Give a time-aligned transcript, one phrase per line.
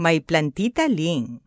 [0.00, 1.44] may plantita ling.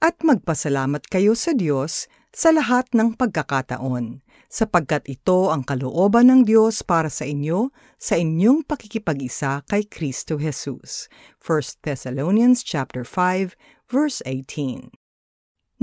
[0.00, 6.80] At magpasalamat kayo sa Diyos sa lahat ng pagkakataon, sapagkat ito ang kalooban ng Diyos
[6.82, 7.70] para sa inyo
[8.00, 11.12] sa inyong pakikipag-isa kay Kristo Jesus.
[11.44, 13.52] 1 Thessalonians chapter 5
[13.86, 14.90] verse 18.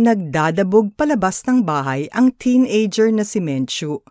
[0.01, 4.01] Nagdadabog palabas ng bahay ang teenager na si Menchu.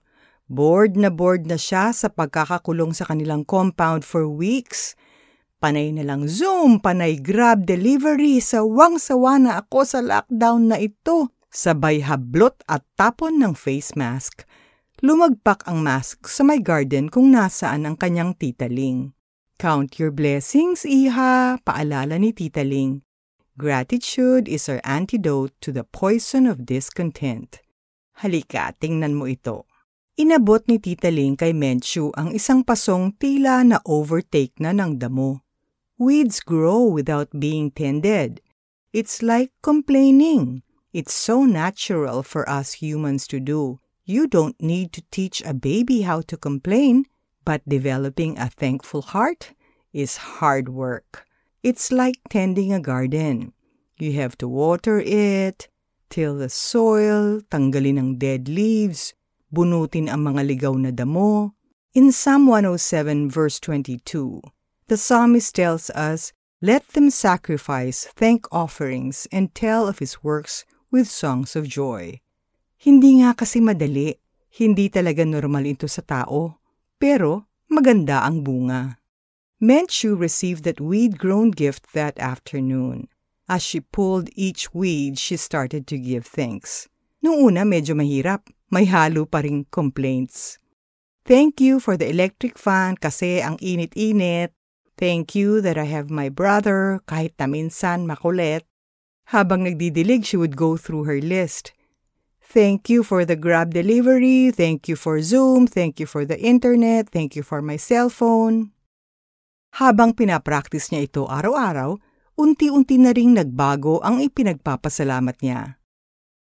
[0.45, 4.93] Bored na bored na siya sa pagkakakulong sa kanilang compound for weeks.
[5.61, 11.36] Panay na lang Zoom, panay Grab delivery, sawang-sawa na ako sa lockdown na ito.
[11.52, 14.49] Sabay hablot at tapon ng face mask.
[15.04, 19.12] Lumagpak ang mask sa my garden kung nasaan ang kanyang titaling.
[19.61, 23.04] Count your blessings, iha, paalala ni titaling.
[23.61, 27.61] Gratitude is our antidote to the poison of discontent.
[28.24, 29.68] Halika, tingnan mo ito.
[30.16, 35.50] Inabot ni Tita Ling kay Menchu ang isang pasong tila na overtake na ng damo.
[36.00, 38.41] Weeds grow without being tended.
[38.91, 40.64] It's like complaining.
[40.97, 43.84] It's so natural for us humans to do.
[44.06, 47.05] You don't need to teach a baby how to complain,
[47.44, 49.52] but developing a thankful heart
[49.92, 51.28] is hard work.
[51.62, 53.52] It's like tending a garden.
[53.98, 55.69] You have to water it,
[56.08, 59.12] till the soil, tanggalin ang dead leaves,
[59.52, 61.52] bunutin ang mga ligaw na damo.
[61.92, 64.41] In Psalm 107 verse 22,
[64.91, 71.06] the psalmist tells us, Let them sacrifice thank offerings and tell of his works with
[71.06, 72.19] songs of joy.
[72.74, 74.18] Hindi nga kasi madali,
[74.50, 76.58] hindi talaga normal ito sa tao,
[76.98, 78.98] pero maganda ang bunga.
[79.62, 83.06] Menchu received that weed-grown gift that afternoon.
[83.46, 86.91] As she pulled each weed, she started to give thanks.
[87.22, 90.58] Nung una medyo mahirap, may halo pa ring complaints.
[91.22, 94.50] Thank you for the electric fan kasi ang init-init.
[94.96, 98.66] Thank you that I have my brother kahit na minsan makulit.
[99.30, 101.70] Habang nagdidilig, she would go through her list.
[102.42, 104.50] Thank you for the Grab delivery.
[104.50, 105.70] Thank you for Zoom.
[105.70, 107.06] Thank you for the internet.
[107.14, 108.74] Thank you for my cell phone.
[109.78, 111.95] Habang pinapractice niya ito araw-araw,
[112.34, 115.78] unti-unti na ring nagbago ang ipinagpapasalamat niya.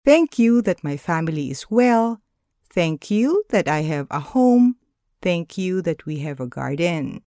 [0.01, 2.25] Thank you that my family is well.
[2.73, 4.81] Thank you that I have a home.
[5.21, 7.21] Thank you that we have a garden.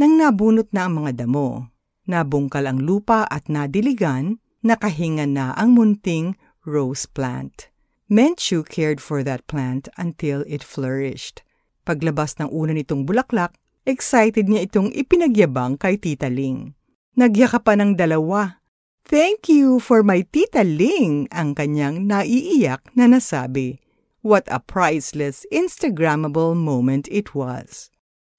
[0.00, 1.68] Nang nabunot na ang mga damo,
[2.08, 7.68] nabungkal ang lupa at nadiligan, nakahinga na ang munting rose plant.
[8.08, 11.44] Menchu cared for that plant until it flourished.
[11.84, 13.52] Paglabas ng una nitong bulaklak,
[13.84, 16.72] Excited niya itong ipinagyabang kay Tita Ling.
[17.20, 18.64] Nagyakapan ng dalawa.
[19.04, 23.84] Thank you for my Tita Ling, ang kanyang naiiyak na nasabi.
[24.24, 27.92] What a priceless, Instagrammable moment it was.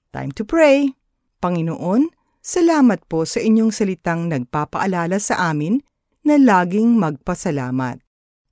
[0.09, 0.97] Time to pray.
[1.41, 2.13] Panginoon,
[2.45, 5.81] salamat po sa inyong salitang nagpapaalala sa amin
[6.21, 7.97] na laging magpasalamat.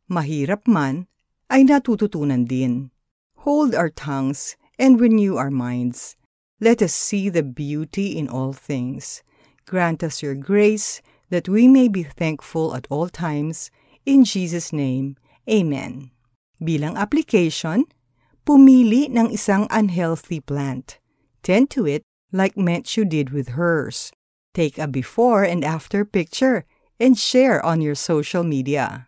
[0.10, 1.06] Mahirap man,
[1.54, 2.90] ay natututunan din.
[3.46, 6.20] Hold our tongues and renew our minds
[6.62, 9.24] Let us see the beauty in all things.
[9.66, 11.02] Grant us your grace
[11.32, 13.72] that we may be thankful at all times.
[14.06, 15.16] In Jesus' name,
[15.48, 16.12] Amen.
[16.60, 17.88] Bilang application,
[18.44, 21.00] pumili ng isang unhealthy plant.
[21.48, 24.12] Tend to it like Menchu did with hers.
[24.54, 26.66] Take a before and after picture
[27.00, 29.08] and share on your social media.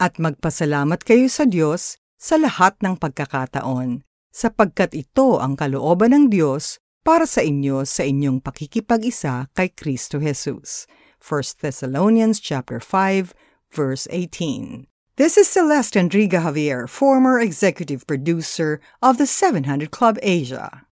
[0.00, 6.80] At magpasalamat kayo sa Diyos sa lahat ng pagkakataon, sapagkat ito ang kalooban ng Diyos
[7.00, 10.84] para sa inyo sa inyong pakikipag-isa kay Kristo Jesus.
[11.20, 13.32] 1 Thessalonians chapter 5
[13.72, 14.86] verse 18.
[15.16, 20.88] This is Celeste Enriga Javier, former executive producer of the 700 Club Asia.